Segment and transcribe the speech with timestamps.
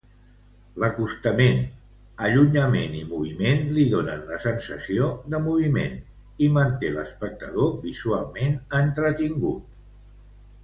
[0.83, 1.59] L'acostament,
[2.27, 5.99] allunyament i moviment li donen la sensació de moviment
[6.45, 9.71] i manté l'espectador visualment entretingut.